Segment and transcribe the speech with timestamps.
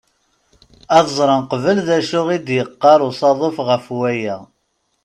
[0.97, 4.37] Ad ẓren qbel d acu i d-yeqqar usaḍuf ɣef waya.